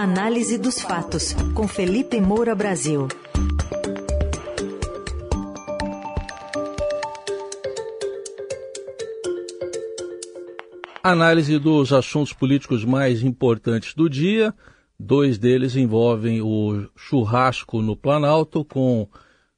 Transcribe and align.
Análise 0.00 0.56
dos 0.56 0.80
fatos, 0.80 1.34
com 1.56 1.66
Felipe 1.66 2.20
Moura 2.20 2.54
Brasil. 2.54 3.08
Análise 11.02 11.58
dos 11.58 11.92
assuntos 11.92 12.32
políticos 12.32 12.84
mais 12.84 13.24
importantes 13.24 13.92
do 13.92 14.08
dia. 14.08 14.54
Dois 14.96 15.36
deles 15.36 15.74
envolvem 15.74 16.40
o 16.40 16.86
churrasco 16.94 17.82
no 17.82 17.96
Planalto, 17.96 18.64
com 18.64 19.08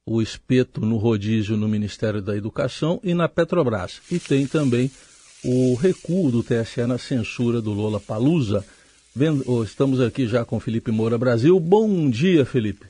o 0.03 0.23
espeto 0.23 0.81
no 0.81 0.97
rodízio 0.97 1.55
no 1.55 1.67
Ministério 1.67 2.19
da 2.19 2.35
Educação 2.35 2.99
e 3.03 3.13
na 3.13 3.29
Petrobras. 3.29 4.01
E 4.09 4.17
tem 4.17 4.47
também 4.47 4.89
o 5.45 5.75
recuo 5.75 6.31
do 6.31 6.41
TSE 6.41 6.87
na 6.87 6.97
censura 6.97 7.61
do 7.61 7.71
Lola 7.71 7.99
Palusa. 7.99 8.65
Estamos 9.65 9.99
aqui 9.99 10.25
já 10.25 10.45
com 10.45 10.59
Felipe 10.59 10.89
Moura 10.89 11.17
Brasil. 11.17 11.59
Bom 11.59 12.09
dia, 12.09 12.45
Felipe. 12.45 12.85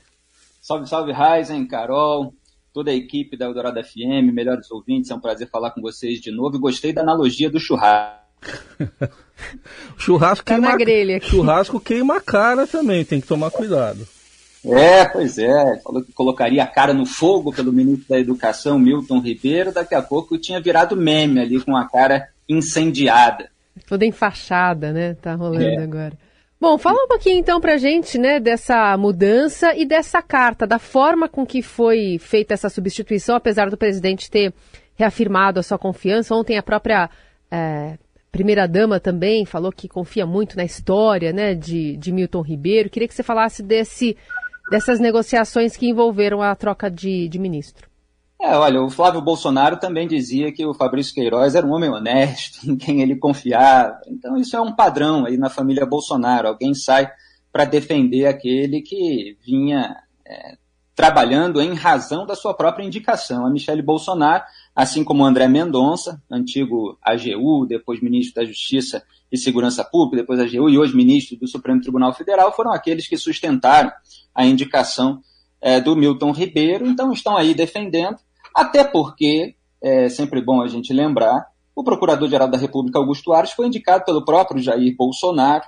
Salve, 0.61 0.87
salve, 0.87 1.11
Ryzen, 1.11 1.65
Carol, 1.65 2.33
toda 2.71 2.91
a 2.91 2.93
equipe 2.93 3.35
da 3.35 3.45
Eldorado 3.45 3.83
FM, 3.83 4.31
melhores 4.31 4.69
ouvintes, 4.69 5.09
é 5.09 5.15
um 5.15 5.19
prazer 5.19 5.49
falar 5.49 5.71
com 5.71 5.81
vocês 5.81 6.21
de 6.21 6.31
novo. 6.31 6.59
Gostei 6.59 6.93
da 6.93 7.01
analogia 7.01 7.49
do 7.49 7.59
churrasco. 7.59 8.21
churrasco, 9.97 10.45
tá 10.45 10.53
queima, 10.53 10.77
grelha 10.77 11.19
churrasco 11.21 11.79
queima 11.79 12.17
a 12.17 12.21
cara 12.21 12.67
também, 12.67 13.03
tem 13.03 13.19
que 13.19 13.27
tomar 13.27 13.49
cuidado. 13.49 14.07
É, 14.63 15.05
pois 15.05 15.39
é. 15.39 15.79
Falou 15.83 16.03
que 16.03 16.11
colocaria 16.11 16.63
a 16.63 16.67
cara 16.67 16.93
no 16.93 17.05
fogo 17.05 17.51
pelo 17.51 17.73
ministro 17.73 18.05
da 18.07 18.19
Educação, 18.19 18.77
Milton 18.77 19.19
Ribeiro. 19.19 19.73
Daqui 19.73 19.95
a 19.95 20.01
pouco 20.03 20.37
tinha 20.37 20.61
virado 20.61 20.95
meme 20.95 21.39
ali 21.39 21.59
com 21.59 21.75
a 21.75 21.89
cara 21.89 22.29
incendiada. 22.47 23.49
Toda 23.87 24.05
enfaixada, 24.05 24.91
né? 24.91 25.15
Tá 25.15 25.35
rolando 25.35 25.63
é. 25.63 25.83
agora. 25.83 26.17
Bom, 26.61 26.77
fala 26.77 27.03
um 27.03 27.07
pouquinho 27.07 27.39
então 27.39 27.59
pra 27.59 27.77
gente, 27.77 28.19
né, 28.19 28.39
dessa 28.39 28.95
mudança 28.95 29.73
e 29.75 29.83
dessa 29.83 30.21
carta, 30.21 30.67
da 30.67 30.77
forma 30.77 31.27
com 31.27 31.43
que 31.43 31.63
foi 31.63 32.19
feita 32.19 32.53
essa 32.53 32.69
substituição, 32.69 33.35
apesar 33.35 33.67
do 33.71 33.77
presidente 33.77 34.29
ter 34.29 34.53
reafirmado 34.93 35.59
a 35.59 35.63
sua 35.63 35.79
confiança. 35.79 36.35
Ontem 36.35 36.59
a 36.59 36.61
própria 36.61 37.09
é, 37.49 37.97
primeira-dama 38.31 38.99
também 38.99 39.43
falou 39.43 39.71
que 39.71 39.89
confia 39.89 40.25
muito 40.25 40.55
na 40.55 40.63
história, 40.63 41.33
né, 41.33 41.55
de, 41.55 41.97
de 41.97 42.11
Milton 42.11 42.41
Ribeiro. 42.41 42.91
Queria 42.91 43.07
que 43.07 43.15
você 43.15 43.23
falasse 43.23 43.63
desse, 43.63 44.15
dessas 44.69 44.99
negociações 44.99 45.75
que 45.75 45.89
envolveram 45.89 46.43
a 46.43 46.55
troca 46.55 46.91
de, 46.91 47.27
de 47.27 47.39
ministro. 47.39 47.89
É, 48.43 48.55
olha, 48.55 48.81
o 48.81 48.89
Flávio 48.89 49.21
Bolsonaro 49.21 49.77
também 49.77 50.07
dizia 50.07 50.51
que 50.51 50.65
o 50.65 50.73
Fabrício 50.73 51.13
Queiroz 51.13 51.53
era 51.53 51.65
um 51.65 51.71
homem 51.71 51.91
honesto, 51.91 52.59
em 52.67 52.75
quem 52.75 53.01
ele 53.01 53.15
confiava. 53.15 54.01
Então 54.07 54.35
isso 54.35 54.55
é 54.55 54.61
um 54.61 54.75
padrão 54.75 55.25
aí 55.25 55.37
na 55.37 55.47
família 55.47 55.85
Bolsonaro. 55.85 56.47
Alguém 56.47 56.73
sai 56.73 57.07
para 57.51 57.65
defender 57.65 58.25
aquele 58.25 58.81
que 58.81 59.37
vinha 59.45 59.95
é, 60.25 60.57
trabalhando 60.95 61.61
em 61.61 61.75
razão 61.75 62.25
da 62.25 62.35
sua 62.35 62.55
própria 62.55 62.83
indicação. 62.83 63.45
A 63.45 63.49
Michele 63.49 63.83
Bolsonaro, 63.83 64.43
assim 64.75 65.03
como 65.03 65.23
André 65.23 65.47
Mendonça, 65.47 66.19
antigo 66.29 66.97
AGU, 66.99 67.67
depois 67.67 68.01
ministro 68.01 68.41
da 68.41 68.47
Justiça 68.47 69.03
e 69.31 69.37
Segurança 69.37 69.83
Pública, 69.83 70.23
depois 70.23 70.39
AGU 70.39 70.67
e 70.67 70.79
hoje 70.79 70.95
ministro 70.95 71.37
do 71.37 71.47
Supremo 71.47 71.79
Tribunal 71.79 72.11
Federal, 72.13 72.51
foram 72.55 72.71
aqueles 72.71 73.07
que 73.07 73.17
sustentaram 73.17 73.91
a 74.33 74.45
indicação 74.45 75.21
é, 75.61 75.79
do 75.79 75.95
Milton 75.95 76.31
Ribeiro, 76.31 76.87
então 76.87 77.11
estão 77.11 77.37
aí 77.37 77.53
defendendo. 77.53 78.17
Até 78.55 78.83
porque, 78.83 79.55
é 79.81 80.09
sempre 80.09 80.41
bom 80.41 80.61
a 80.61 80.67
gente 80.67 80.93
lembrar, 80.93 81.47
o 81.75 81.83
Procurador-Geral 81.83 82.49
da 82.49 82.57
República, 82.57 82.99
Augusto 82.99 83.33
Ares, 83.33 83.51
foi 83.51 83.67
indicado 83.67 84.03
pelo 84.05 84.25
próprio 84.25 84.61
Jair 84.61 84.95
Bolsonaro. 84.95 85.63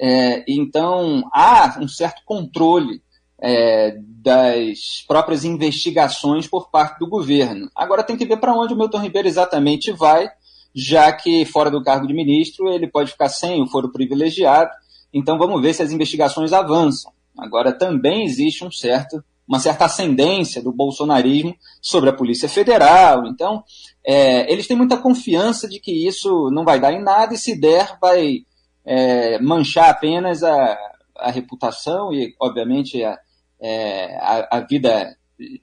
É, 0.00 0.44
então, 0.46 1.22
há 1.32 1.78
um 1.80 1.88
certo 1.88 2.22
controle 2.24 3.02
é, 3.40 3.96
das 3.98 5.04
próprias 5.06 5.44
investigações 5.44 6.46
por 6.46 6.70
parte 6.70 6.98
do 6.98 7.08
governo. 7.08 7.70
Agora 7.74 8.02
tem 8.02 8.16
que 8.16 8.26
ver 8.26 8.38
para 8.38 8.54
onde 8.54 8.74
o 8.74 8.76
Milton 8.76 9.00
Ribeiro 9.00 9.28
exatamente 9.28 9.92
vai, 9.92 10.28
já 10.74 11.12
que 11.12 11.44
fora 11.44 11.70
do 11.70 11.82
cargo 11.82 12.06
de 12.06 12.14
ministro 12.14 12.68
ele 12.68 12.86
pode 12.86 13.12
ficar 13.12 13.28
sem 13.28 13.62
o 13.62 13.66
foro 13.66 13.90
privilegiado. 13.90 14.70
Então 15.12 15.38
vamos 15.38 15.62
ver 15.62 15.72
se 15.72 15.82
as 15.82 15.92
investigações 15.92 16.52
avançam. 16.52 17.12
Agora 17.36 17.72
também 17.72 18.24
existe 18.24 18.64
um 18.64 18.70
certo 18.70 19.24
uma 19.48 19.58
certa 19.58 19.86
ascendência 19.86 20.62
do 20.62 20.70
bolsonarismo 20.70 21.56
sobre 21.80 22.10
a 22.10 22.12
Polícia 22.12 22.48
Federal. 22.48 23.26
Então, 23.26 23.64
é, 24.06 24.52
eles 24.52 24.66
têm 24.66 24.76
muita 24.76 24.98
confiança 24.98 25.66
de 25.66 25.80
que 25.80 26.06
isso 26.06 26.50
não 26.52 26.64
vai 26.64 26.78
dar 26.78 26.92
em 26.92 27.02
nada 27.02 27.32
e, 27.32 27.38
se 27.38 27.58
der, 27.58 27.96
vai 27.98 28.40
é, 28.84 29.40
manchar 29.40 29.88
apenas 29.88 30.42
a, 30.42 30.78
a 31.16 31.30
reputação 31.30 32.12
e, 32.12 32.34
obviamente, 32.38 33.02
a, 33.02 33.18
é, 33.58 34.16
a, 34.16 34.58
a 34.58 34.60
vida 34.60 35.16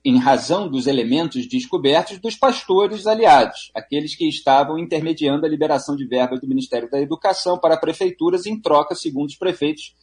em 0.03 0.17
razão 0.17 0.69
dos 0.69 0.87
elementos 0.87 1.47
descobertos 1.47 2.17
dos 2.17 2.35
pastores 2.35 3.05
aliados, 3.05 3.71
aqueles 3.75 4.15
que 4.15 4.27
estavam 4.27 4.79
intermediando 4.79 5.45
a 5.45 5.49
liberação 5.49 5.97
de 5.97 6.07
verbas 6.07 6.39
do 6.39 6.47
Ministério 6.47 6.89
da 6.89 6.99
Educação 6.99 7.59
para 7.59 7.75
prefeituras 7.75 8.45
em 8.45 8.59
troca, 8.59 8.95
segundo 8.95 9.27
os 9.27 9.35
prefeitos, 9.35 9.93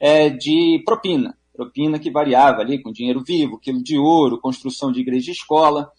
é, 0.00 0.28
de 0.28 0.82
propina 0.84 1.38
propina 1.60 1.98
que 1.98 2.10
variava 2.10 2.62
ali 2.62 2.80
com 2.80 2.90
dinheiro 2.90 3.22
vivo, 3.22 3.58
quilo 3.58 3.82
de 3.82 3.98
ouro, 3.98 4.40
construção 4.40 4.90
de 4.90 5.00
igreja 5.00 5.30
e 5.30 5.34
escola, 5.34 5.90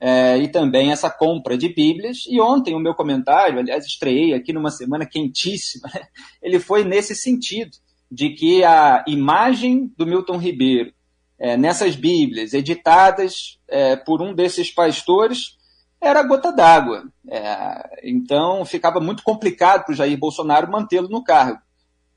é, 0.00 0.38
e 0.38 0.46
também 0.46 0.92
essa 0.92 1.10
compra 1.10 1.58
de 1.58 1.68
Bíblias. 1.68 2.18
E 2.28 2.40
ontem 2.40 2.72
o 2.72 2.78
meu 2.78 2.94
comentário, 2.94 3.58
aliás, 3.58 3.84
estreiei 3.84 4.32
aqui 4.32 4.52
numa 4.52 4.70
semana 4.70 5.04
quentíssima, 5.04 5.90
né? 5.92 6.02
ele 6.40 6.60
foi 6.60 6.84
nesse 6.84 7.16
sentido, 7.16 7.72
de 8.10 8.30
que 8.30 8.64
a 8.64 9.04
imagem 9.06 9.92
do 9.98 10.06
Milton 10.06 10.38
Ribeiro 10.38 10.92
é, 11.38 11.56
nessas 11.56 11.94
Bíblias 11.94 12.54
editadas 12.54 13.58
é, 13.68 13.96
por 13.96 14.22
um 14.22 14.32
desses 14.32 14.70
pastores 14.70 15.58
era 16.00 16.22
gota 16.22 16.52
d'água. 16.52 17.02
É, 17.28 18.08
então 18.08 18.64
ficava 18.64 18.98
muito 19.00 19.22
complicado 19.22 19.84
para 19.84 19.92
o 19.92 19.96
Jair 19.96 20.16
Bolsonaro 20.16 20.70
mantê-lo 20.70 21.08
no 21.08 21.22
cargo. 21.22 21.60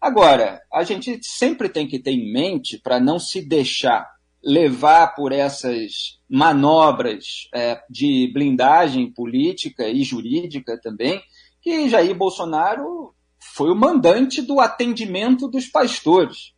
Agora, 0.01 0.59
a 0.73 0.83
gente 0.83 1.19
sempre 1.21 1.69
tem 1.69 1.87
que 1.87 1.99
ter 1.99 2.11
em 2.11 2.33
mente, 2.33 2.79
para 2.79 2.99
não 2.99 3.19
se 3.19 3.39
deixar 3.39 4.09
levar 4.43 5.13
por 5.13 5.31
essas 5.31 6.19
manobras 6.27 7.47
é, 7.53 7.79
de 7.87 8.31
blindagem 8.33 9.13
política 9.13 9.87
e 9.87 10.03
jurídica 10.03 10.79
também, 10.81 11.21
que 11.61 11.87
Jair 11.87 12.15
Bolsonaro 12.15 13.13
foi 13.53 13.71
o 13.71 13.75
mandante 13.75 14.41
do 14.41 14.59
atendimento 14.59 15.47
dos 15.47 15.67
pastores, 15.67 16.53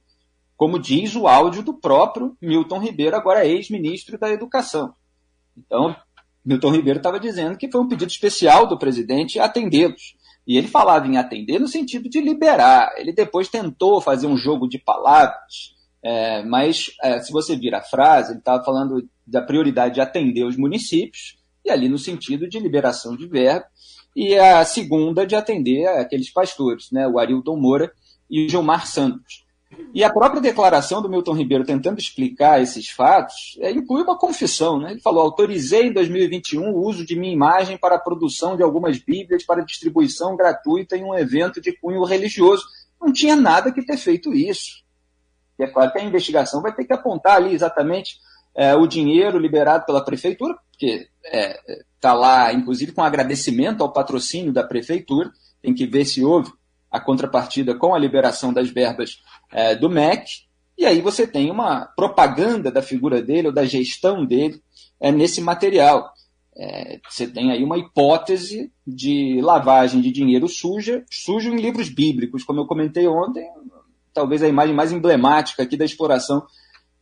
como 0.55 0.79
diz 0.79 1.13
o 1.15 1.27
áudio 1.27 1.63
do 1.63 1.73
próprio 1.73 2.37
Milton 2.41 2.79
Ribeiro, 2.79 3.17
agora 3.17 3.45
ex-ministro 3.45 4.17
da 4.17 4.29
Educação. 4.29 4.93
Então, 5.57 5.93
Milton 6.45 6.71
Ribeiro 6.71 6.99
estava 6.99 7.19
dizendo 7.19 7.57
que 7.57 7.69
foi 7.69 7.81
um 7.81 7.87
pedido 7.87 8.09
especial 8.09 8.67
do 8.67 8.79
presidente 8.79 9.39
atendê-los. 9.39 10.15
E 10.45 10.57
ele 10.57 10.67
falava 10.67 11.07
em 11.07 11.17
atender 11.17 11.59
no 11.59 11.67
sentido 11.67 12.09
de 12.09 12.19
liberar. 12.19 12.93
Ele 12.97 13.13
depois 13.13 13.47
tentou 13.47 14.01
fazer 14.01 14.27
um 14.27 14.37
jogo 14.37 14.67
de 14.67 14.77
palavras, 14.77 15.73
é, 16.03 16.43
mas 16.43 16.91
é, 17.01 17.19
se 17.19 17.31
você 17.31 17.55
vir 17.55 17.73
a 17.73 17.81
frase, 17.81 18.31
ele 18.31 18.39
estava 18.39 18.63
falando 18.63 19.07
da 19.25 19.41
prioridade 19.41 19.95
de 19.95 20.01
atender 20.01 20.43
os 20.43 20.57
municípios, 20.57 21.37
e 21.63 21.71
ali 21.71 21.87
no 21.87 21.97
sentido 21.97 22.47
de 22.47 22.59
liberação 22.59 23.15
de 23.15 23.25
verbo, 23.25 23.65
e 24.15 24.35
a 24.35 24.63
segunda 24.65 25.25
de 25.25 25.35
atender 25.35 25.87
aqueles 25.87 26.31
pastores, 26.31 26.91
né, 26.91 27.07
o 27.07 27.17
Arilton 27.17 27.55
Moura 27.55 27.91
e 28.29 28.45
o 28.45 28.49
Gilmar 28.49 28.85
Santos. 28.85 29.42
E 29.93 30.03
a 30.03 30.11
própria 30.11 30.41
declaração 30.41 31.01
do 31.01 31.09
Milton 31.09 31.33
Ribeiro 31.33 31.63
tentando 31.63 31.99
explicar 31.99 32.61
esses 32.61 32.89
fatos 32.89 33.57
é, 33.59 33.71
inclui 33.71 34.01
uma 34.01 34.17
confissão. 34.17 34.79
Né? 34.79 34.91
Ele 34.91 34.99
falou: 34.99 35.21
autorizei 35.21 35.87
em 35.87 35.93
2021 35.93 36.71
o 36.71 36.83
uso 36.83 37.05
de 37.05 37.15
minha 37.15 37.31
imagem 37.31 37.77
para 37.77 37.95
a 37.95 37.99
produção 37.99 38.57
de 38.57 38.63
algumas 38.63 38.97
Bíblias 38.97 39.45
para 39.45 39.63
distribuição 39.63 40.35
gratuita 40.35 40.97
em 40.97 41.03
um 41.03 41.13
evento 41.15 41.61
de 41.61 41.71
cunho 41.73 42.03
religioso. 42.03 42.63
Não 42.99 43.13
tinha 43.13 43.35
nada 43.35 43.71
que 43.71 43.85
ter 43.85 43.97
feito 43.97 44.33
isso. 44.33 44.83
E 45.59 45.63
é 45.63 45.67
claro 45.67 45.91
que 45.91 45.99
a 45.99 46.03
investigação 46.03 46.61
vai 46.61 46.73
ter 46.73 46.85
que 46.85 46.93
apontar 46.93 47.35
ali 47.35 47.53
exatamente 47.53 48.17
é, 48.55 48.75
o 48.75 48.87
dinheiro 48.87 49.37
liberado 49.37 49.85
pela 49.85 50.03
prefeitura, 50.03 50.55
porque 50.71 51.07
está 51.23 51.37
é, 51.37 51.83
tá 51.99 52.13
lá, 52.13 52.51
inclusive, 52.53 52.91
com 52.91 53.03
agradecimento 53.03 53.83
ao 53.83 53.93
patrocínio 53.93 54.51
da 54.51 54.63
prefeitura. 54.63 55.31
Tem 55.61 55.73
que 55.73 55.85
ver 55.85 56.05
se 56.05 56.23
houve 56.23 56.51
a 56.93 56.99
contrapartida 56.99 57.73
com 57.73 57.95
a 57.95 57.99
liberação 57.99 58.53
das 58.53 58.69
verbas 58.69 59.23
é, 59.53 59.75
do 59.75 59.89
MEC, 59.89 60.25
e 60.77 60.85
aí 60.85 60.99
você 61.01 61.27
tem 61.27 61.51
uma 61.51 61.85
propaganda 61.95 62.71
da 62.71 62.81
figura 62.81 63.21
dele 63.21 63.47
ou 63.47 63.53
da 63.53 63.63
gestão 63.63 64.25
dele 64.25 64.61
é, 64.99 65.11
nesse 65.11 65.39
material. 65.39 66.11
É, 66.55 66.99
você 67.09 67.27
tem 67.27 67.51
aí 67.51 67.63
uma 67.63 67.77
hipótese 67.77 68.71
de 68.85 69.39
lavagem 69.41 70.01
de 70.01 70.11
dinheiro 70.11 70.47
suja, 70.47 71.03
sujo 71.09 71.49
em 71.49 71.61
livros 71.61 71.89
bíblicos, 71.89 72.43
como 72.43 72.59
eu 72.59 72.67
comentei 72.67 73.07
ontem, 73.07 73.47
talvez 74.13 74.43
a 74.43 74.47
imagem 74.47 74.75
mais 74.75 74.91
emblemática 74.91 75.63
aqui 75.63 75.77
da 75.77 75.85
exploração 75.85 76.43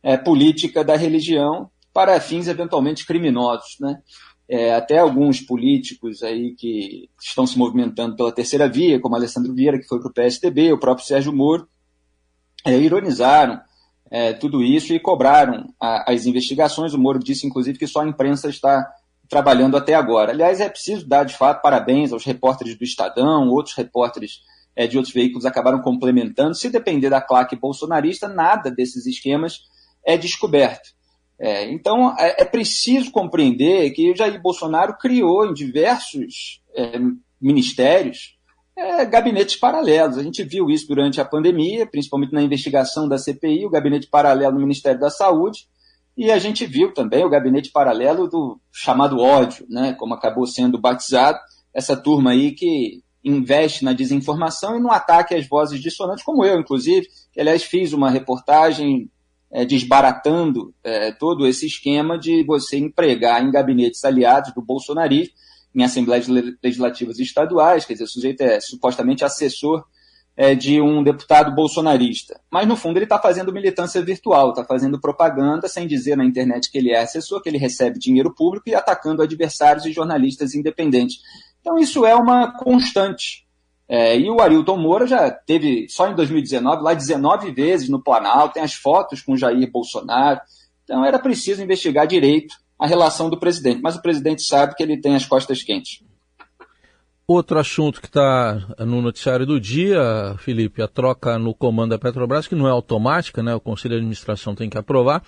é, 0.02 0.16
política 0.16 0.82
da 0.82 0.96
religião 0.96 1.70
para 1.92 2.20
fins 2.20 2.48
eventualmente 2.48 3.06
criminosos. 3.06 3.76
Né? 3.80 4.00
É, 4.48 4.74
até 4.74 4.98
alguns 4.98 5.40
políticos 5.40 6.22
aí 6.22 6.54
que 6.54 7.08
estão 7.20 7.46
se 7.46 7.58
movimentando 7.58 8.16
pela 8.16 8.32
terceira 8.32 8.68
via, 8.68 9.00
como 9.00 9.14
Alessandro 9.14 9.54
Vieira, 9.54 9.78
que 9.78 9.86
foi 9.86 9.98
para 10.00 10.08
o 10.08 10.12
PSDB, 10.12 10.72
o 10.72 10.78
próprio 10.78 11.06
Sérgio 11.06 11.32
Moro, 11.32 11.68
é, 12.64 12.76
ironizaram 12.78 13.60
é, 14.10 14.32
tudo 14.32 14.62
isso 14.62 14.92
e 14.92 15.00
cobraram 15.00 15.72
a, 15.80 16.12
as 16.12 16.26
investigações. 16.26 16.94
O 16.94 16.98
Moro 16.98 17.18
disse, 17.18 17.46
inclusive, 17.46 17.78
que 17.78 17.86
só 17.86 18.00
a 18.00 18.06
imprensa 18.08 18.48
está 18.48 18.86
trabalhando 19.28 19.76
até 19.76 19.94
agora. 19.94 20.32
Aliás, 20.32 20.60
é 20.60 20.68
preciso 20.68 21.08
dar, 21.08 21.24
de 21.24 21.34
fato, 21.34 21.62
parabéns 21.62 22.12
aos 22.12 22.24
repórteres 22.24 22.76
do 22.76 22.84
Estadão, 22.84 23.48
outros 23.48 23.74
repórteres 23.74 24.40
é, 24.76 24.86
de 24.86 24.96
outros 24.96 25.14
veículos 25.14 25.46
acabaram 25.46 25.80
complementando. 25.80 26.54
Se 26.54 26.68
depender 26.68 27.08
da 27.08 27.20
claque 27.20 27.56
bolsonarista, 27.56 28.28
nada 28.28 28.70
desses 28.70 29.06
esquemas 29.06 29.60
é 30.04 30.16
descoberto. 30.16 30.90
É, 31.40 31.70
então, 31.72 32.14
é, 32.18 32.42
é, 32.42 32.44
preciso 32.44 33.10
compreender 33.10 33.90
que 33.90 34.12
o 34.12 34.16
Jair 34.16 34.40
Bolsonaro 34.40 34.96
criou 34.98 35.46
em 35.46 35.54
diversos 35.54 36.60
é, 36.76 36.98
ministérios 37.40 38.36
é, 38.76 39.04
gabinetes 39.04 39.56
paralelos. 39.56 40.18
A 40.18 40.22
gente 40.22 40.42
viu 40.42 40.70
isso 40.70 40.86
durante 40.86 41.20
a 41.20 41.24
pandemia, 41.24 41.86
principalmente 41.86 42.32
na 42.32 42.42
investigação 42.42 43.08
da 43.08 43.18
CPI, 43.18 43.66
o 43.66 43.70
gabinete 43.70 44.08
paralelo 44.08 44.54
no 44.54 44.60
Ministério 44.60 45.00
da 45.00 45.10
Saúde, 45.10 45.66
e 46.16 46.30
a 46.30 46.38
gente 46.38 46.66
viu 46.66 46.92
também 46.92 47.24
o 47.24 47.30
gabinete 47.30 47.70
paralelo 47.70 48.28
do 48.28 48.60
chamado 48.70 49.18
ódio, 49.18 49.66
né, 49.68 49.94
como 49.94 50.14
acabou 50.14 50.46
sendo 50.46 50.78
batizado, 50.78 51.38
essa 51.74 51.96
turma 51.96 52.32
aí 52.32 52.52
que 52.52 53.02
investe 53.24 53.84
na 53.84 53.92
desinformação 53.92 54.76
e 54.76 54.80
no 54.80 54.90
ataque 54.90 55.34
às 55.34 55.46
vozes 55.46 55.80
dissonantes, 55.80 56.24
como 56.24 56.44
eu, 56.44 56.58
inclusive, 56.58 57.06
que, 57.32 57.40
aliás, 57.40 57.62
fiz 57.62 57.92
uma 57.92 58.10
reportagem 58.10 59.08
é, 59.50 59.64
desbaratando 59.64 60.74
é, 60.82 61.12
todo 61.12 61.46
esse 61.46 61.66
esquema 61.66 62.18
de 62.18 62.44
você 62.44 62.78
empregar 62.78 63.42
em 63.42 63.50
gabinetes 63.50 64.04
aliados 64.04 64.52
do 64.52 64.60
bolsonarismo, 64.60 65.34
em 65.74 65.82
assembleias 65.82 66.26
legislativas 66.62 67.18
estaduais, 67.18 67.84
quer 67.84 67.94
dizer, 67.94 68.04
o 68.04 68.08
sujeito 68.08 68.42
é 68.42 68.60
supostamente 68.60 69.24
assessor 69.24 69.84
é, 70.36 70.54
de 70.54 70.80
um 70.80 71.02
deputado 71.02 71.54
bolsonarista. 71.54 72.40
Mas, 72.50 72.66
no 72.66 72.76
fundo, 72.76 72.96
ele 72.96 73.04
está 73.04 73.18
fazendo 73.18 73.52
militância 73.52 74.02
virtual, 74.02 74.50
está 74.50 74.64
fazendo 74.64 75.00
propaganda 75.00 75.68
sem 75.68 75.86
dizer 75.86 76.16
na 76.16 76.24
internet 76.24 76.70
que 76.70 76.78
ele 76.78 76.90
é 76.90 77.00
assessor, 77.00 77.42
que 77.42 77.48
ele 77.48 77.58
recebe 77.58 77.98
dinheiro 77.98 78.34
público 78.34 78.68
e 78.68 78.74
atacando 78.74 79.22
adversários 79.22 79.84
e 79.84 79.92
jornalistas 79.92 80.54
independentes. 80.54 81.18
Então, 81.60 81.78
isso 81.78 82.04
é 82.04 82.14
uma 82.14 82.52
constante. 82.52 83.46
É, 83.88 84.18
e 84.18 84.30
o 84.30 84.40
Arilton 84.40 84.76
Moura 84.76 85.06
já 85.06 85.30
teve, 85.30 85.86
só 85.88 86.08
em 86.08 86.14
2019, 86.14 86.82
lá 86.82 86.94
19 86.94 87.50
vezes 87.52 87.88
no 87.88 88.02
Planalto, 88.02 88.54
tem 88.54 88.62
as 88.62 88.72
fotos 88.72 89.20
com 89.20 89.36
Jair 89.36 89.70
Bolsonaro. 89.70 90.40
Então, 90.84 91.04
era 91.04 91.18
preciso 91.18 91.62
investigar 91.62 92.06
direito 92.06 92.61
a 92.82 92.86
relação 92.86 93.30
do 93.30 93.38
presidente. 93.38 93.80
Mas 93.80 93.94
o 93.94 94.02
presidente 94.02 94.42
sabe 94.42 94.74
que 94.74 94.82
ele 94.82 95.00
tem 95.00 95.14
as 95.14 95.24
costas 95.24 95.62
quentes. 95.62 96.02
Outro 97.24 97.56
assunto 97.60 98.00
que 98.00 98.08
está 98.08 98.60
no 98.80 99.00
noticiário 99.00 99.46
do 99.46 99.60
dia, 99.60 100.34
Felipe, 100.38 100.82
a 100.82 100.88
troca 100.88 101.38
no 101.38 101.54
comando 101.54 101.90
da 101.90 101.98
Petrobras, 101.98 102.48
que 102.48 102.56
não 102.56 102.66
é 102.66 102.72
automática, 102.72 103.40
né? 103.40 103.54
O 103.54 103.60
Conselho 103.60 103.94
de 103.94 103.98
Administração 103.98 104.56
tem 104.56 104.68
que 104.68 104.76
aprovar. 104.76 105.22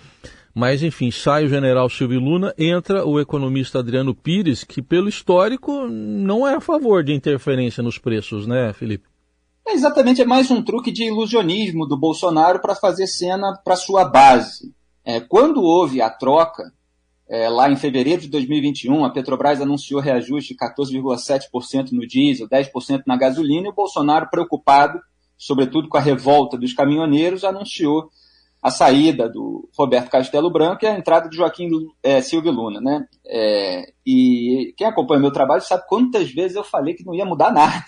Mas, 0.53 0.83
enfim, 0.83 1.09
sai 1.09 1.45
o 1.45 1.49
general 1.49 1.89
Silvio 1.89 2.19
Luna, 2.19 2.53
entra 2.57 3.05
o 3.05 3.21
economista 3.21 3.79
Adriano 3.79 4.13
Pires, 4.13 4.65
que, 4.65 4.81
pelo 4.81 5.07
histórico, 5.07 5.87
não 5.87 6.45
é 6.45 6.55
a 6.55 6.61
favor 6.61 7.05
de 7.05 7.13
interferência 7.13 7.81
nos 7.81 7.97
preços, 7.97 8.45
né, 8.45 8.73
Felipe? 8.73 9.07
É 9.65 9.73
exatamente, 9.73 10.21
é 10.21 10.25
mais 10.25 10.51
um 10.51 10.61
truque 10.61 10.91
de 10.91 11.05
ilusionismo 11.05 11.87
do 11.87 11.97
Bolsonaro 11.97 12.59
para 12.59 12.75
fazer 12.75 13.07
cena 13.07 13.57
para 13.63 13.77
sua 13.77 14.03
base. 14.03 14.73
É, 15.05 15.21
quando 15.21 15.63
houve 15.63 16.01
a 16.01 16.09
troca, 16.09 16.63
é, 17.27 17.49
lá 17.49 17.69
em 17.69 17.75
fevereiro 17.75 18.21
de 18.21 18.29
2021, 18.29 19.03
a 19.03 19.09
Petrobras 19.09 19.59
anunciou 19.59 19.99
reajuste 19.99 20.53
de 20.53 20.59
14,7% 20.59 21.91
no 21.91 22.05
diesel, 22.05 22.47
10% 22.47 23.03
na 23.07 23.17
gasolina, 23.17 23.67
e 23.67 23.71
o 23.71 23.75
Bolsonaro, 23.75 24.29
preocupado, 24.29 24.99
sobretudo 25.37 25.89
com 25.89 25.97
a 25.97 26.01
revolta 26.01 26.57
dos 26.57 26.73
caminhoneiros, 26.73 27.43
anunciou 27.43 28.09
a 28.61 28.71
saída 28.71 29.29
do 29.29 29.69
Roberto 29.77 30.09
Castelo 30.09 30.51
Branco 30.51 30.83
e 30.83 30.87
a 30.87 30.97
entrada 30.97 31.29
de 31.29 31.37
Joaquim 31.37 31.69
é, 32.01 32.21
Silvio 32.21 32.51
Luna. 32.51 32.81
Né? 32.81 33.05
É, 33.25 33.93
e 34.05 34.73
quem 34.77 34.87
acompanha 34.87 35.21
meu 35.21 35.31
trabalho 35.31 35.61
sabe 35.61 35.83
quantas 35.87 36.31
vezes 36.31 36.55
eu 36.55 36.63
falei 36.63 36.95
que 36.95 37.05
não 37.05 37.13
ia 37.13 37.25
mudar 37.25 37.51
nada. 37.53 37.85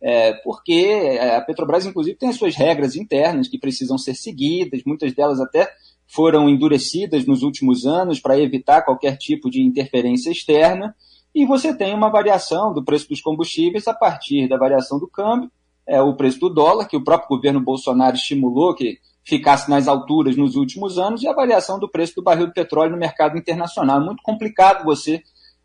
É, 0.00 0.32
porque 0.44 1.18
a 1.36 1.40
Petrobras, 1.40 1.84
inclusive, 1.84 2.16
tem 2.16 2.28
as 2.28 2.36
suas 2.36 2.54
regras 2.54 2.96
internas 2.96 3.48
que 3.48 3.58
precisam 3.58 3.98
ser 3.98 4.14
seguidas, 4.14 4.82
muitas 4.86 5.12
delas 5.12 5.40
até 5.40 5.70
foram 6.08 6.48
endurecidas 6.48 7.26
nos 7.26 7.42
últimos 7.42 7.86
anos 7.86 8.18
para 8.18 8.38
evitar 8.38 8.82
qualquer 8.82 9.16
tipo 9.18 9.50
de 9.50 9.62
interferência 9.62 10.30
externa, 10.30 10.96
e 11.34 11.44
você 11.44 11.76
tem 11.76 11.94
uma 11.94 12.08
variação 12.08 12.72
do 12.72 12.82
preço 12.82 13.08
dos 13.08 13.20
combustíveis 13.20 13.86
a 13.86 13.94
partir 13.94 14.48
da 14.48 14.56
variação 14.56 14.98
do 14.98 15.06
câmbio, 15.06 15.50
é, 15.86 16.00
o 16.02 16.14
preço 16.14 16.40
do 16.40 16.48
dólar, 16.48 16.86
que 16.86 16.96
o 16.96 17.04
próprio 17.04 17.28
governo 17.28 17.60
Bolsonaro 17.60 18.16
estimulou 18.16 18.74
que 18.74 18.98
ficasse 19.24 19.70
nas 19.70 19.86
alturas 19.86 20.36
nos 20.36 20.56
últimos 20.56 20.98
anos, 20.98 21.22
e 21.22 21.28
a 21.28 21.34
variação 21.34 21.78
do 21.78 21.88
preço 21.88 22.14
do 22.16 22.22
barril 22.22 22.46
de 22.46 22.54
petróleo 22.54 22.92
no 22.92 22.98
mercado 22.98 23.36
internacional. 23.36 24.00
É 24.00 24.04
muito 24.04 24.22
complicado 24.22 24.84
você 24.84 25.22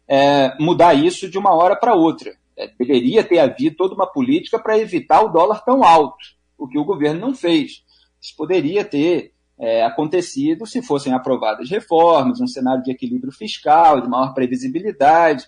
é, 0.08 0.56
mudar 0.60 0.94
isso 0.94 1.30
de 1.30 1.38
uma 1.38 1.54
hora 1.54 1.76
para 1.76 1.96
outra. 1.96 2.36
É, 2.58 2.68
deveria 2.68 3.24
ter 3.24 3.40
havido 3.40 3.76
toda 3.76 3.96
uma 3.96 4.06
política 4.06 4.60
para 4.60 4.78
evitar 4.78 5.22
o 5.22 5.30
dólar 5.30 5.64
tão 5.64 5.84
alto, 5.84 6.18
o 6.58 6.68
que 6.68 6.78
o 6.78 6.86
governo 6.86 7.20
não 7.20 7.34
fez. 7.34 7.84
Isso 8.22 8.34
poderia 8.38 8.86
ter 8.86 9.33
é, 9.60 9.84
acontecido 9.84 10.66
se 10.66 10.82
fossem 10.82 11.14
aprovadas 11.14 11.70
reformas, 11.70 12.42
um 12.42 12.48
cenário 12.48 12.84
de 12.84 12.92
equilíbrio 12.92 13.32
fiscal, 13.32 14.02
de 14.02 14.10
maior 14.10 14.34
previsibilidade, 14.34 15.48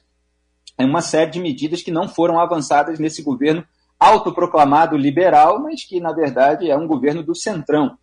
é 0.78 0.86
uma 0.86 1.02
série 1.02 1.32
de 1.32 1.40
medidas 1.40 1.82
que 1.82 1.92
não 1.92 2.08
foram 2.08 2.40
avançadas 2.40 3.00
nesse 3.00 3.24
governo 3.24 3.66
autoproclamado 4.00 4.98
liberal, 4.98 5.62
mas 5.62 5.84
que, 5.84 6.00
na 6.00 6.12
verdade, 6.12 6.70
é 6.70 6.78
um 6.78 6.88
governo 6.88 7.24
do 7.24 7.34
centrão. 7.34 7.98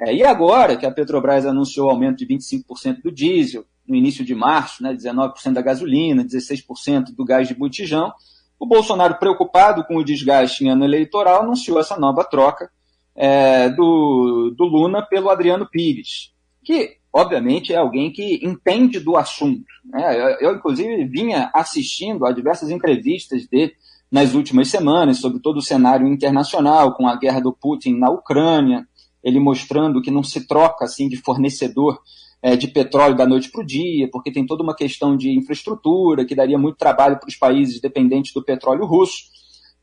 É, 0.00 0.14
e 0.14 0.24
agora 0.24 0.76
que 0.76 0.86
a 0.86 0.90
Petrobras 0.90 1.46
anunciou 1.46 1.86
o 1.86 1.90
aumento 1.90 2.18
de 2.18 2.26
25% 2.26 3.02
do 3.02 3.12
diesel, 3.12 3.64
no 3.86 3.96
início 3.96 4.24
de 4.24 4.34
março, 4.34 4.82
né, 4.82 4.92
19% 4.92 5.52
da 5.52 5.62
gasolina, 5.62 6.24
16% 6.24 7.14
do 7.16 7.24
gás 7.24 7.48
de 7.48 7.54
botijão, 7.54 8.12
o 8.58 8.66
Bolsonaro, 8.66 9.18
preocupado 9.18 9.84
com 9.84 9.96
o 9.96 10.04
desgaste 10.04 10.64
em 10.64 10.70
ano 10.70 10.84
eleitoral, 10.84 11.42
anunciou 11.42 11.78
essa 11.78 11.96
nova 11.96 12.24
troca 12.24 12.70
é, 13.20 13.68
do, 13.70 14.54
do 14.56 14.64
Luna 14.64 15.02
pelo 15.02 15.28
Adriano 15.28 15.68
Pires, 15.68 16.32
que, 16.62 16.98
obviamente, 17.12 17.72
é 17.72 17.76
alguém 17.76 18.12
que 18.12 18.38
entende 18.46 19.00
do 19.00 19.16
assunto. 19.16 19.64
Né? 19.84 20.16
Eu, 20.16 20.50
eu, 20.50 20.54
inclusive, 20.54 21.04
vinha 21.04 21.50
assistindo 21.52 22.24
a 22.24 22.30
diversas 22.30 22.70
entrevistas 22.70 23.48
dele 23.48 23.72
nas 24.10 24.34
últimas 24.34 24.68
semanas 24.68 25.18
sobre 25.18 25.40
todo 25.40 25.58
o 25.58 25.62
cenário 25.62 26.06
internacional, 26.06 26.94
com 26.94 27.08
a 27.08 27.16
guerra 27.16 27.40
do 27.40 27.52
Putin 27.52 27.94
na 27.94 28.08
Ucrânia, 28.08 28.86
ele 29.22 29.40
mostrando 29.40 30.00
que 30.00 30.12
não 30.12 30.22
se 30.22 30.46
troca 30.46 30.84
assim 30.84 31.08
de 31.08 31.16
fornecedor 31.16 32.00
é, 32.40 32.56
de 32.56 32.68
petróleo 32.68 33.16
da 33.16 33.26
noite 33.26 33.50
para 33.50 33.62
o 33.62 33.66
dia, 33.66 34.08
porque 34.12 34.30
tem 34.30 34.46
toda 34.46 34.62
uma 34.62 34.76
questão 34.76 35.16
de 35.16 35.36
infraestrutura 35.36 36.24
que 36.24 36.36
daria 36.36 36.56
muito 36.56 36.78
trabalho 36.78 37.18
para 37.18 37.28
os 37.28 37.34
países 37.34 37.80
dependentes 37.80 38.32
do 38.32 38.44
petróleo 38.44 38.86
russo. 38.86 39.24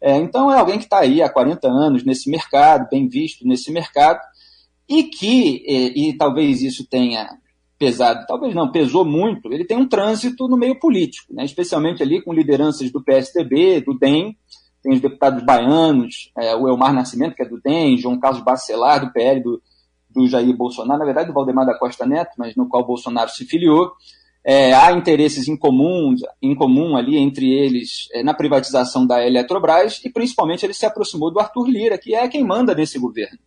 É, 0.02 0.18
então 0.18 0.52
é 0.52 0.60
alguém 0.60 0.78
que 0.78 0.84
está 0.84 1.00
aí 1.00 1.22
há 1.22 1.30
40 1.30 1.68
anos 1.68 2.04
nesse 2.04 2.30
mercado, 2.30 2.88
bem 2.90 3.08
visto 3.08 3.48
nesse 3.48 3.72
mercado, 3.72 4.20
e 4.88 5.04
que, 5.04 5.64
e, 5.66 6.10
e 6.10 6.18
talvez 6.18 6.62
isso 6.62 6.88
tenha 6.88 7.28
pesado, 7.78 8.26
talvez 8.28 8.54
não, 8.56 8.72
pesou 8.72 9.04
muito, 9.04 9.52
ele 9.52 9.66
tem 9.66 9.78
um 9.78 9.88
trânsito 9.88 10.48
no 10.48 10.58
meio 10.58 10.80
político, 10.80 11.34
né, 11.34 11.44
especialmente 11.44 12.02
ali 12.02 12.22
com 12.22 12.34
lideranças 12.34 12.92
do 12.92 13.04
PSDB, 13.04 13.82
do 13.82 13.98
DEM, 13.98 14.38
tem 14.82 14.94
os 14.94 15.02
deputados 15.02 15.44
baianos, 15.44 16.32
é, 16.38 16.56
o 16.56 16.68
Elmar 16.68 16.94
Nascimento, 16.94 17.36
que 17.36 17.42
é 17.42 17.50
do 17.50 17.60
DEM, 17.60 17.98
João 17.98 18.20
Carlos 18.20 18.44
Bacelar, 18.44 19.04
do 19.04 19.12
PL, 19.12 19.42
do, 19.42 19.62
do 20.10 20.28
Jair 20.28 20.56
Bolsonaro, 20.56 21.00
na 21.00 21.06
verdade 21.06 21.28
do 21.28 21.34
Valdemar 21.34 21.66
da 21.66 21.78
Costa 21.78 22.06
Neto, 22.06 22.32
mas 22.38 22.56
no 22.56 22.70
qual 22.70 22.86
Bolsonaro 22.86 23.30
se 23.30 23.46
filiou, 23.46 23.92
é, 24.48 24.76
há 24.76 24.92
interesses 24.92 25.48
em 25.48 25.58
comum, 25.58 26.14
em 26.40 26.54
comum 26.54 26.96
ali 26.96 27.18
entre 27.18 27.52
eles 27.52 28.08
é, 28.14 28.22
na 28.22 28.32
privatização 28.32 29.06
da 29.08 29.26
Eletrobras 29.26 30.00
e 30.06 30.10
principalmente 30.10 30.64
ele 30.64 30.74
se 30.74 30.86
aproximou 30.86 31.32
do 31.32 31.40
Arthur 31.40 31.68
Lira, 31.68 31.98
que 31.98 32.14
é 32.14 32.28
quem 32.28 32.44
manda 32.44 32.76
nesse 32.76 33.00
governo. 33.00 33.40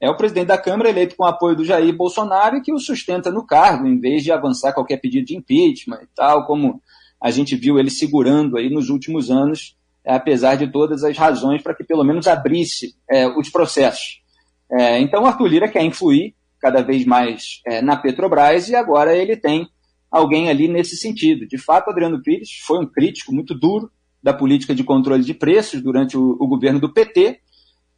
É 0.00 0.10
o 0.10 0.16
presidente 0.16 0.48
da 0.48 0.58
Câmara 0.58 0.90
eleito 0.90 1.14
com 1.14 1.24
apoio 1.24 1.54
do 1.54 1.64
Jair 1.64 1.96
Bolsonaro 1.96 2.60
que 2.60 2.72
o 2.72 2.80
sustenta 2.80 3.30
no 3.30 3.46
cargo, 3.46 3.86
em 3.86 4.00
vez 4.00 4.24
de 4.24 4.32
avançar 4.32 4.72
qualquer 4.72 4.96
pedido 4.96 5.24
de 5.24 5.36
impeachment 5.36 6.00
e 6.02 6.08
tal, 6.16 6.44
como 6.46 6.82
a 7.22 7.30
gente 7.30 7.54
viu 7.54 7.78
ele 7.78 7.88
segurando 7.88 8.58
aí 8.58 8.68
nos 8.68 8.90
últimos 8.90 9.30
anos, 9.30 9.76
é, 10.04 10.14
apesar 10.14 10.56
de 10.56 10.66
todas 10.66 11.04
as 11.04 11.16
razões 11.16 11.62
para 11.62 11.76
que 11.76 11.84
pelo 11.84 12.02
menos 12.02 12.26
abrisse 12.26 12.96
é, 13.08 13.28
os 13.28 13.48
processos. 13.50 14.20
É, 14.68 14.98
então 14.98 15.24
Arthur 15.24 15.46
Lira 15.46 15.68
quer 15.68 15.84
influir 15.84 16.34
cada 16.58 16.82
vez 16.82 17.04
mais 17.04 17.60
é, 17.64 17.80
na 17.80 17.96
Petrobras 17.96 18.68
e 18.68 18.74
agora 18.74 19.16
ele 19.16 19.36
tem 19.36 19.68
alguém 20.14 20.48
ali 20.48 20.68
nesse 20.68 20.96
sentido. 20.96 21.44
De 21.46 21.58
fato, 21.58 21.90
Adriano 21.90 22.22
Pires 22.22 22.60
foi 22.64 22.78
um 22.78 22.86
crítico 22.86 23.34
muito 23.34 23.52
duro 23.52 23.90
da 24.22 24.32
política 24.32 24.72
de 24.74 24.84
controle 24.84 25.24
de 25.24 25.34
preços 25.34 25.82
durante 25.82 26.16
o, 26.16 26.36
o 26.38 26.46
governo 26.46 26.78
do 26.78 26.92
PT, 26.92 27.40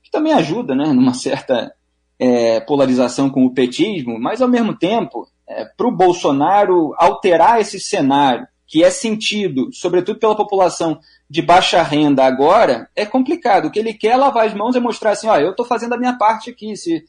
que 0.02 0.10
também 0.10 0.32
ajuda, 0.32 0.74
né, 0.74 0.92
numa 0.92 1.12
certa 1.12 1.72
é, 2.18 2.58
polarização 2.60 3.28
com 3.28 3.44
o 3.44 3.52
petismo, 3.52 4.18
mas 4.18 4.40
ao 4.40 4.48
mesmo 4.48 4.74
tempo, 4.74 5.28
é, 5.46 5.66
para 5.66 5.86
o 5.86 5.94
Bolsonaro 5.94 6.94
alterar 6.96 7.60
esse 7.60 7.78
cenário 7.78 8.46
que 8.66 8.82
é 8.82 8.90
sentido, 8.90 9.68
sobretudo 9.72 10.18
pela 10.18 10.34
população 10.34 10.98
de 11.28 11.42
baixa 11.42 11.82
renda 11.82 12.24
agora, 12.24 12.88
é 12.96 13.04
complicado. 13.04 13.66
O 13.66 13.70
que 13.70 13.78
ele 13.78 13.94
quer 13.94 14.12
é 14.12 14.16
lavar 14.16 14.46
as 14.46 14.54
mãos 14.54 14.74
e 14.74 14.80
mostrar 14.80 15.10
assim, 15.10 15.28
ó, 15.28 15.36
eu 15.36 15.50
estou 15.50 15.64
fazendo 15.64 15.92
a 15.92 15.98
minha 15.98 16.16
parte 16.16 16.50
aqui. 16.50 16.76
Se 16.76 17.04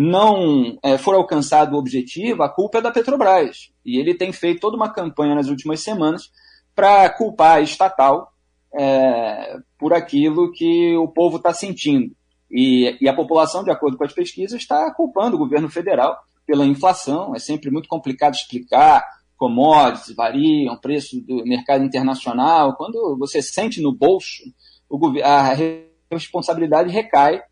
não 0.00 0.78
é, 0.80 0.96
for 0.96 1.16
alcançado 1.16 1.74
o 1.74 1.76
objetivo, 1.76 2.44
a 2.44 2.48
culpa 2.48 2.78
é 2.78 2.80
da 2.80 2.92
Petrobras. 2.92 3.72
E 3.84 3.98
ele 3.98 4.14
tem 4.14 4.32
feito 4.32 4.60
toda 4.60 4.76
uma 4.76 4.92
campanha 4.92 5.34
nas 5.34 5.48
últimas 5.48 5.80
semanas 5.80 6.30
para 6.72 7.10
culpar 7.10 7.56
a 7.56 7.60
estatal 7.60 8.32
é, 8.72 9.56
por 9.76 9.92
aquilo 9.92 10.52
que 10.52 10.96
o 10.96 11.08
povo 11.08 11.38
está 11.38 11.52
sentindo. 11.52 12.14
E, 12.48 12.96
e, 13.00 13.08
a 13.08 13.12
população, 13.12 13.64
de 13.64 13.72
acordo 13.72 13.98
com 13.98 14.04
as 14.04 14.12
pesquisas, 14.12 14.60
está 14.60 14.88
culpando 14.94 15.34
o 15.34 15.38
governo 15.40 15.68
federal 15.68 16.16
pela 16.46 16.64
inflação. 16.64 17.34
É 17.34 17.40
sempre 17.40 17.68
muito 17.68 17.88
complicado 17.88 18.34
explicar. 18.34 19.04
Commodities 19.36 20.14
variam, 20.14 20.78
preço 20.78 21.20
do 21.22 21.42
mercado 21.44 21.82
internacional. 21.82 22.76
Quando 22.76 23.16
você 23.18 23.42
sente 23.42 23.80
no 23.80 23.92
bolso, 23.92 24.44
a 25.24 25.56
responsabilidade 26.08 26.88
recai 26.88 27.42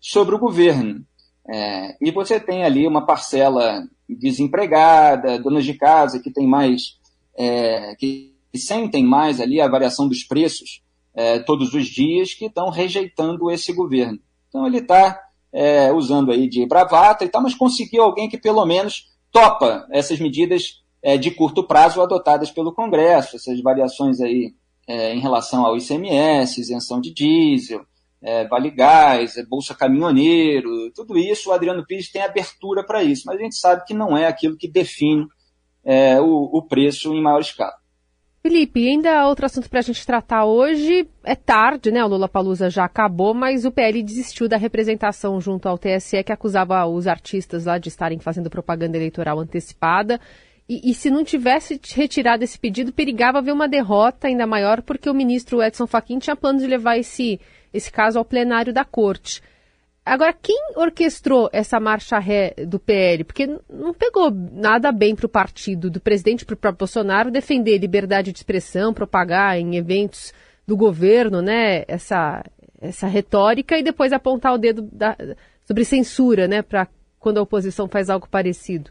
sobre 0.00 0.34
o 0.34 0.38
governo. 0.38 1.04
É, 1.48 1.96
e 2.00 2.10
você 2.10 2.38
tem 2.38 2.64
ali 2.64 2.86
uma 2.86 3.04
parcela 3.04 3.84
desempregada, 4.08 5.38
donas 5.38 5.64
de 5.64 5.74
casa 5.74 6.20
que 6.20 6.30
tem 6.30 6.46
mais, 6.46 6.98
é, 7.36 7.94
que 7.96 8.32
sentem 8.54 9.04
mais 9.04 9.40
ali 9.40 9.60
a 9.60 9.68
variação 9.68 10.08
dos 10.08 10.22
preços 10.22 10.82
é, 11.14 11.38
todos 11.40 11.74
os 11.74 11.86
dias, 11.86 12.34
que 12.34 12.46
estão 12.46 12.70
rejeitando 12.70 13.50
esse 13.50 13.72
governo. 13.72 14.18
Então 14.48 14.66
ele 14.66 14.78
está 14.78 15.18
é, 15.52 15.92
usando 15.92 16.30
aí 16.30 16.48
de 16.48 16.66
bravata 16.66 17.24
e 17.24 17.28
tal, 17.28 17.42
mas 17.42 17.54
conseguiu 17.54 18.02
alguém 18.02 18.28
que 18.28 18.38
pelo 18.38 18.64
menos 18.64 19.10
topa 19.30 19.86
essas 19.90 20.20
medidas 20.20 20.82
é, 21.02 21.16
de 21.16 21.30
curto 21.30 21.64
prazo 21.64 22.00
adotadas 22.00 22.50
pelo 22.50 22.72
Congresso, 22.72 23.36
essas 23.36 23.60
variações 23.60 24.20
aí 24.20 24.54
é, 24.86 25.14
em 25.14 25.20
relação 25.20 25.64
ao 25.64 25.76
ICMS, 25.76 26.60
isenção 26.60 27.00
de 27.00 27.12
diesel, 27.12 27.84
é, 28.22 28.46
Vale 28.46 28.70
Gás, 28.70 29.36
é, 29.36 29.44
Bolsa 29.44 29.74
Caminhoneiro, 29.74 30.90
tudo 30.94 31.18
isso 31.18 31.50
o 31.50 31.52
Adriano 31.52 31.84
Pires 31.84 32.10
tem 32.10 32.22
abertura 32.22 32.84
para 32.84 33.02
isso, 33.02 33.24
mas 33.26 33.38
a 33.38 33.42
gente 33.42 33.56
sabe 33.56 33.84
que 33.84 33.92
não 33.92 34.16
é 34.16 34.26
aquilo 34.26 34.56
que 34.56 34.70
define 34.70 35.26
é, 35.84 36.20
o, 36.20 36.50
o 36.52 36.62
preço 36.62 37.12
em 37.12 37.22
maior 37.22 37.40
escala. 37.40 37.82
Felipe, 38.42 38.88
ainda 38.88 39.28
outro 39.28 39.46
assunto 39.46 39.70
para 39.70 39.78
a 39.78 39.82
gente 39.82 40.04
tratar 40.04 40.44
hoje. 40.44 41.08
É 41.22 41.36
tarde, 41.36 41.92
né? 41.92 42.04
O 42.04 42.08
Lula 42.08 42.28
Palusa 42.28 42.68
já 42.68 42.84
acabou, 42.84 43.32
mas 43.32 43.64
o 43.64 43.70
PL 43.70 44.02
desistiu 44.02 44.48
da 44.48 44.56
representação 44.56 45.40
junto 45.40 45.68
ao 45.68 45.78
TSE 45.78 46.24
que 46.24 46.32
acusava 46.32 46.84
os 46.86 47.06
artistas 47.06 47.66
lá 47.66 47.78
de 47.78 47.88
estarem 47.88 48.18
fazendo 48.18 48.50
propaganda 48.50 48.96
eleitoral 48.96 49.38
antecipada. 49.38 50.20
E, 50.68 50.90
e, 50.90 50.94
se 50.94 51.10
não 51.10 51.24
tivesse 51.24 51.80
retirado 51.94 52.44
esse 52.44 52.58
pedido, 52.58 52.92
perigava 52.92 53.38
haver 53.38 53.52
uma 53.52 53.68
derrota 53.68 54.28
ainda 54.28 54.46
maior, 54.46 54.80
porque 54.80 55.10
o 55.10 55.14
ministro 55.14 55.62
Edson 55.62 55.86
Fachin 55.86 56.18
tinha 56.18 56.36
plano 56.36 56.60
de 56.60 56.66
levar 56.66 56.96
esse, 56.96 57.40
esse 57.74 57.90
caso 57.90 58.18
ao 58.18 58.24
plenário 58.24 58.72
da 58.72 58.84
corte. 58.84 59.42
Agora, 60.04 60.32
quem 60.32 60.56
orquestrou 60.74 61.48
essa 61.52 61.78
marcha 61.78 62.18
ré 62.18 62.54
do 62.66 62.78
PL? 62.78 63.22
Porque 63.22 63.46
não 63.70 63.94
pegou 63.94 64.32
nada 64.32 64.90
bem 64.90 65.14
para 65.14 65.26
o 65.26 65.28
partido, 65.28 65.88
do 65.88 66.00
presidente 66.00 66.44
para 66.44 66.54
o 66.54 66.56
próprio 66.56 66.78
Bolsonaro, 66.78 67.30
defender 67.30 67.78
liberdade 67.78 68.32
de 68.32 68.38
expressão, 68.38 68.92
propagar 68.92 69.58
em 69.58 69.76
eventos 69.76 70.32
do 70.66 70.76
governo, 70.76 71.40
né, 71.40 71.84
essa, 71.86 72.44
essa 72.80 73.06
retórica 73.06 73.78
e 73.78 73.82
depois 73.82 74.12
apontar 74.12 74.54
o 74.54 74.58
dedo 74.58 74.82
da, 74.92 75.16
sobre 75.64 75.84
censura, 75.84 76.48
né, 76.48 76.62
para 76.62 76.88
quando 77.18 77.38
a 77.38 77.42
oposição 77.42 77.86
faz 77.88 78.10
algo 78.10 78.28
parecido. 78.28 78.90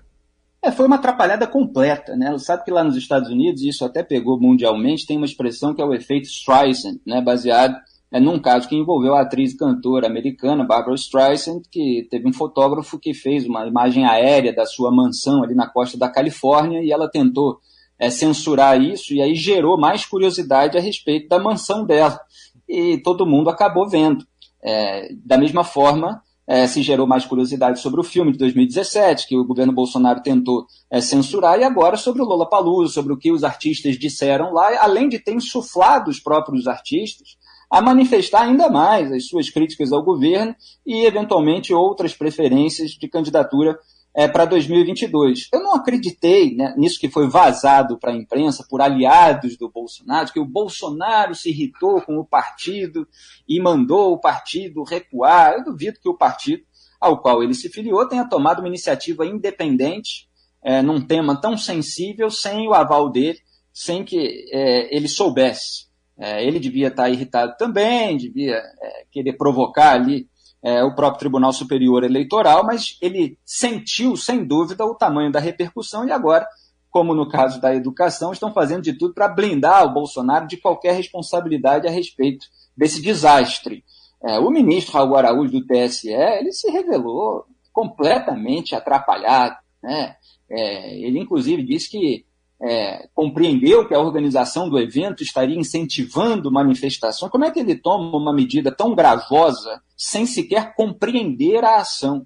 É, 0.64 0.72
foi 0.72 0.86
uma 0.86 0.98
atrapalhada 0.98 1.48
completa, 1.48 2.16
né? 2.16 2.38
Sabe 2.38 2.64
que 2.64 2.72
lá 2.72 2.84
nos 2.84 2.96
Estados 2.96 3.30
Unidos, 3.30 3.64
isso 3.64 3.84
até 3.84 4.04
pegou 4.04 4.40
mundialmente, 4.40 5.08
tem 5.08 5.18
uma 5.18 5.26
expressão 5.26 5.74
que 5.74 5.82
é 5.82 5.86
o 5.86 5.94
efeito 5.94 6.28
Streisand, 6.28 7.00
né, 7.06 7.20
baseado 7.20 7.76
é, 8.12 8.20
num 8.20 8.40
caso 8.40 8.68
que 8.68 8.76
envolveu 8.76 9.16
a 9.16 9.22
atriz 9.22 9.54
e 9.54 9.58
cantora 9.58 10.06
americana 10.06 10.66
Barbara 10.66 10.96
Streisand, 10.96 11.62
que 11.72 12.06
teve 12.12 12.28
um 12.28 12.34
fotógrafo 12.34 13.00
que 13.00 13.14
fez 13.14 13.46
uma 13.46 13.66
imagem 13.66 14.06
aérea 14.06 14.54
da 14.54 14.66
sua 14.66 14.92
mansão 14.92 15.42
ali 15.42 15.56
na 15.56 15.68
costa 15.70 15.98
da 15.98 16.10
Califórnia 16.10 16.84
e 16.84 16.92
ela 16.92 17.10
tentou 17.10 17.60
é, 17.98 18.10
censurar 18.10 18.82
isso 18.82 19.14
e 19.14 19.22
aí 19.22 19.34
gerou 19.34 19.80
mais 19.80 20.06
curiosidade 20.06 20.78
a 20.78 20.82
respeito 20.82 21.30
da 21.30 21.40
mansão 21.40 21.86
dela. 21.86 22.20
E 22.68 22.98
todo 22.98 23.26
mundo 23.26 23.50
acabou 23.50 23.88
vendo. 23.88 24.26
É, 24.62 25.08
da 25.26 25.38
mesma 25.38 25.64
forma, 25.64 26.22
é, 26.52 26.68
se 26.68 26.84
gerou 26.84 27.08
mais 27.08 27.26
curiosidade 27.26 27.80
sobre 27.80 28.02
o 28.02 28.04
filme 28.04 28.34
de 28.34 28.38
2017, 28.38 29.26
que 29.26 29.38
o 29.38 29.46
governo 29.46 29.72
Bolsonaro 29.72 30.22
tentou 30.22 30.66
é, 30.92 31.00
censurar, 31.00 31.58
e 31.58 31.64
agora 31.64 31.96
sobre 31.96 32.22
o 32.22 32.26
Lola 32.26 32.46
Palusa, 32.46 32.92
sobre 32.92 33.14
o 33.14 33.18
que 33.18 33.32
os 33.32 33.46
artistas 33.46 33.98
disseram 33.98 34.52
lá, 34.52 34.70
além 34.84 35.08
de 35.08 35.18
ter 35.18 35.34
insuflado 35.34 36.12
os 36.12 36.20
próprios 36.20 36.68
artistas 36.68 37.38
a 37.70 37.82
manifestar 37.82 38.42
ainda 38.42 38.70
mais 38.70 39.14
as 39.14 39.28
suas 39.28 39.50
críticas 39.50 39.94
ao 39.94 40.04
governo 40.04 40.54
e, 40.86 41.06
eventualmente, 41.06 41.74
outras 41.74 42.14
preferências 42.14 42.92
de 42.92 43.08
candidatura 43.08 43.80
é, 44.14 44.28
para 44.28 44.46
2022. 44.46 45.48
Eu 45.54 45.62
não 45.62 45.74
acreditei 45.74 46.56
né, 46.56 46.74
nisso 46.78 47.00
que 47.00 47.10
foi 47.10 47.30
vazado 47.30 47.98
para 47.98 48.12
a 48.12 48.16
imprensa 48.16 48.66
por 48.70 48.82
aliados 48.82 49.58
do 49.58 49.70
Bolsonaro, 49.70 50.32
que 50.32 50.40
o 50.40 50.46
Bolsonaro 50.46 51.34
se 51.34 51.50
irritou 51.50 52.02
com 52.02 52.18
o 52.18 52.26
partido 52.26 53.08
e 53.48 53.60
mandou 53.62 54.14
o 54.14 54.20
partido 54.20 54.84
recuar. 54.84 55.54
Eu 55.54 55.64
duvido 55.64 56.00
que 56.02 56.10
o 56.10 56.18
partido 56.18 56.64
ao 57.00 57.20
qual 57.20 57.42
ele 57.42 57.54
se 57.54 57.70
filiou 57.70 58.08
tenha 58.08 58.28
tomado 58.28 58.60
uma 58.60 58.68
iniciativa 58.68 59.26
independente 59.26 60.30
é, 60.64 60.82
num 60.82 61.02
tema 61.02 61.40
tão 61.40 61.58
sensível 61.58 62.30
sem 62.30 62.68
o 62.68 62.74
aval 62.74 63.10
dele, 63.10 63.40
sem 63.74 64.04
que 64.04 64.46
é, 64.52 64.96
ele 64.96 65.08
soubesse. 65.08 65.90
É, 66.18 66.46
ele 66.46 66.60
devia 66.60 66.90
estar 66.90 67.10
irritado 67.10 67.56
também, 67.58 68.18
devia 68.18 68.58
é, 68.58 69.06
querer 69.12 69.34
provocar 69.34 69.94
ali 69.94 70.30
é, 70.64 70.84
o 70.84 70.94
próprio 70.94 71.20
Tribunal 71.20 71.52
Superior 71.52 72.04
Eleitoral, 72.04 72.64
mas 72.64 72.98
ele 73.02 73.38
sentiu, 73.44 74.16
sem 74.16 74.46
dúvida, 74.46 74.86
o 74.86 74.96
tamanho 74.96 75.32
da 75.32 75.40
repercussão 75.40 76.08
e 76.08 76.12
agora, 76.12 76.48
como 76.90 77.16
no 77.16 77.28
caso 77.28 77.60
da 77.60 77.74
educação, 77.74 78.32
estão 78.32 78.54
fazendo 78.54 78.84
de 78.84 78.94
tudo 78.94 79.14
para 79.14 79.28
blindar 79.28 79.86
o 79.86 79.94
Bolsonaro 79.94 80.48
de 80.48 80.58
qualquer 80.58 80.94
responsabilidade 80.94 81.88
a 81.88 81.92
respeito 81.92 82.46
desse 82.78 83.02
desastre. 83.02 83.84
É, 84.24 84.38
o 84.40 84.52
ministro 84.52 84.94
Raul 84.94 85.16
Araújo 85.16 85.52
do 85.52 85.66
TSE, 85.66 86.10
ele 86.10 86.52
se 86.52 86.70
revelou 86.70 87.46
completamente 87.74 88.76
atrapalhado. 88.76 89.56
Né? 89.82 90.16
É, 90.50 90.96
ele, 91.00 91.20
inclusive, 91.20 91.64
disse 91.64 91.90
que 91.90 92.26
é, 92.62 93.08
compreendeu 93.16 93.88
que 93.88 93.94
a 93.94 94.00
organização 94.00 94.70
do 94.70 94.80
evento 94.80 95.24
estaria 95.24 95.58
incentivando 95.58 96.52
manifestações, 96.52 97.32
como 97.32 97.44
é 97.44 97.52
que 97.52 97.60
ele 97.60 97.76
toma 97.76 98.16
uma 98.16 98.34
medida 98.34 98.72
tão 98.72 98.94
gravosa 98.94 99.82
sem 99.98 100.26
sequer 100.26 100.76
compreender 100.76 101.64
a 101.64 101.78
ação? 101.78 102.26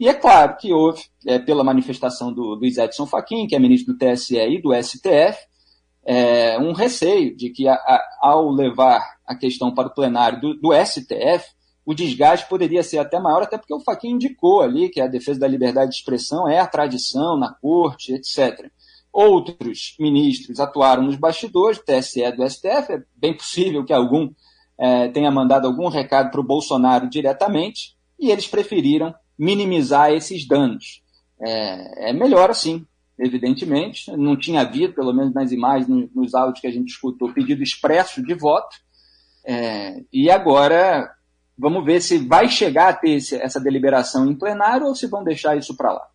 E 0.00 0.08
é 0.08 0.14
claro 0.14 0.56
que 0.56 0.72
houve, 0.72 1.02
é, 1.26 1.38
pela 1.38 1.64
manifestação 1.64 2.32
do 2.32 2.54
Luiz 2.54 2.78
Edson 2.78 3.06
Fachin, 3.06 3.46
que 3.46 3.54
é 3.54 3.58
ministro 3.58 3.94
do 3.94 3.98
TSE 3.98 4.36
e 4.36 4.60
do 4.60 4.74
STF, 4.74 5.38
é, 6.04 6.58
um 6.58 6.72
receio 6.72 7.36
de 7.36 7.50
que, 7.50 7.66
a, 7.66 7.74
a, 7.74 8.00
ao 8.22 8.50
levar 8.50 9.02
a 9.26 9.34
questão 9.34 9.74
para 9.74 9.88
o 9.88 9.94
plenário 9.94 10.40
do, 10.40 10.54
do 10.54 10.72
STF, 10.72 11.44
o 11.84 11.94
desgaste 11.94 12.48
poderia 12.48 12.82
ser 12.82 12.98
até 12.98 13.18
maior, 13.18 13.42
até 13.42 13.58
porque 13.58 13.74
o 13.74 13.80
Fachin 13.80 14.10
indicou 14.10 14.60
ali 14.60 14.88
que 14.88 15.00
a 15.00 15.06
defesa 15.06 15.40
da 15.40 15.48
liberdade 15.48 15.90
de 15.90 15.96
expressão 15.96 16.48
é 16.48 16.58
a 16.58 16.66
tradição 16.66 17.36
na 17.36 17.52
corte, 17.52 18.12
etc. 18.12 18.70
Outros 19.18 19.96
ministros 19.98 20.60
atuaram 20.60 21.02
nos 21.02 21.16
bastidores, 21.16 21.78
TSE 21.78 22.30
do 22.32 22.46
STF, 22.46 22.92
é 22.92 23.02
bem 23.16 23.34
possível 23.34 23.82
que 23.82 23.94
algum 23.94 24.28
é, 24.78 25.08
tenha 25.08 25.30
mandado 25.30 25.66
algum 25.66 25.88
recado 25.88 26.30
para 26.30 26.38
o 26.38 26.44
Bolsonaro 26.44 27.08
diretamente, 27.08 27.96
e 28.20 28.30
eles 28.30 28.46
preferiram 28.46 29.14
minimizar 29.38 30.12
esses 30.12 30.46
danos. 30.46 31.02
É, 31.40 32.10
é, 32.10 32.12
melhor 32.12 32.50
assim, 32.50 32.84
evidentemente. 33.18 34.14
Não 34.14 34.38
tinha 34.38 34.60
havido, 34.60 34.92
pelo 34.92 35.14
menos 35.14 35.32
nas 35.32 35.50
imagens, 35.50 36.10
nos 36.14 36.34
áudios 36.34 36.60
que 36.60 36.66
a 36.66 36.70
gente 36.70 36.90
escutou, 36.90 37.32
pedido 37.32 37.62
expresso 37.62 38.22
de 38.22 38.34
voto. 38.34 38.76
É, 39.46 39.98
e 40.12 40.30
agora 40.30 41.10
vamos 41.56 41.82
ver 41.86 42.02
se 42.02 42.18
vai 42.18 42.50
chegar 42.50 42.90
a 42.90 42.92
ter 42.92 43.12
esse, 43.12 43.34
essa 43.36 43.58
deliberação 43.58 44.30
em 44.30 44.36
plenário 44.36 44.88
ou 44.88 44.94
se 44.94 45.06
vão 45.06 45.24
deixar 45.24 45.56
isso 45.56 45.74
para 45.74 45.94
lá. 45.94 46.06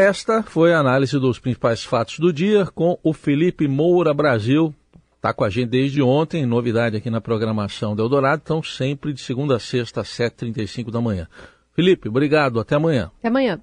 Esta 0.00 0.42
foi 0.42 0.72
a 0.72 0.78
análise 0.78 1.18
dos 1.18 1.38
principais 1.38 1.84
fatos 1.84 2.18
do 2.18 2.32
dia 2.32 2.64
com 2.64 2.98
o 3.02 3.12
Felipe 3.12 3.68
Moura 3.68 4.14
Brasil. 4.14 4.74
Está 5.14 5.34
com 5.34 5.44
a 5.44 5.50
gente 5.50 5.68
desde 5.68 6.00
ontem, 6.00 6.46
novidade 6.46 6.96
aqui 6.96 7.10
na 7.10 7.20
programação 7.20 7.94
do 7.94 8.02
Eldorado, 8.02 8.40
então 8.42 8.62
sempre 8.62 9.12
de 9.12 9.20
segunda 9.20 9.56
a 9.56 9.60
sexta, 9.60 10.00
às 10.00 10.08
7h35 10.08 10.90
da 10.90 11.02
manhã. 11.02 11.28
Felipe, 11.74 12.08
obrigado, 12.08 12.58
até 12.58 12.76
amanhã. 12.76 13.10
Até 13.18 13.28
amanhã. 13.28 13.60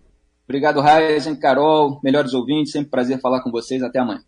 Obrigado, 0.48 0.80
Raizen, 0.80 1.36
Carol, 1.36 2.00
melhores 2.04 2.36
ouvintes, 2.36 2.72
sempre 2.72 2.92
prazer 2.92 3.20
falar 3.20 3.42
com 3.42 3.50
vocês, 3.50 3.82
até 3.82 3.98
amanhã. 3.98 4.22